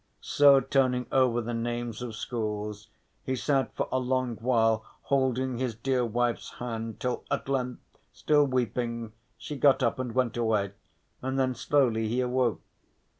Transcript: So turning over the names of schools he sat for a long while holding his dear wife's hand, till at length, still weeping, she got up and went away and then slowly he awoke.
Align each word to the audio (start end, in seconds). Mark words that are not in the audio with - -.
So 0.19 0.59
turning 0.61 1.05
over 1.11 1.41
the 1.41 1.53
names 1.53 2.01
of 2.01 2.15
schools 2.15 2.87
he 3.21 3.35
sat 3.35 3.75
for 3.75 3.87
a 3.91 3.99
long 3.99 4.35
while 4.37 4.83
holding 5.03 5.59
his 5.59 5.75
dear 5.75 6.03
wife's 6.03 6.53
hand, 6.53 6.99
till 6.99 7.23
at 7.29 7.47
length, 7.47 7.83
still 8.11 8.47
weeping, 8.47 9.13
she 9.37 9.55
got 9.55 9.83
up 9.83 9.99
and 9.99 10.15
went 10.15 10.37
away 10.37 10.71
and 11.21 11.37
then 11.37 11.53
slowly 11.53 12.07
he 12.07 12.19
awoke. 12.19 12.63